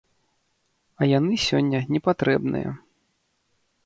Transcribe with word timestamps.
А 1.01 1.09
яны 1.09 1.33
сёння 1.47 1.79
непатрэбныя. 1.97 2.69